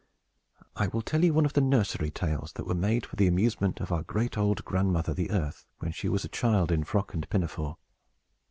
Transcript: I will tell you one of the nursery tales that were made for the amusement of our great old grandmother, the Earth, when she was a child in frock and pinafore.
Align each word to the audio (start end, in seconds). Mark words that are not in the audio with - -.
I 0.75 0.87
will 0.87 1.03
tell 1.03 1.23
you 1.23 1.31
one 1.35 1.45
of 1.45 1.53
the 1.53 1.61
nursery 1.61 2.09
tales 2.09 2.53
that 2.53 2.65
were 2.65 2.73
made 2.73 3.05
for 3.05 3.17
the 3.17 3.27
amusement 3.27 3.79
of 3.79 3.91
our 3.91 4.01
great 4.01 4.35
old 4.35 4.65
grandmother, 4.65 5.13
the 5.13 5.29
Earth, 5.29 5.67
when 5.77 5.91
she 5.91 6.09
was 6.09 6.25
a 6.25 6.27
child 6.27 6.71
in 6.71 6.83
frock 6.83 7.13
and 7.13 7.29
pinafore. 7.29 7.77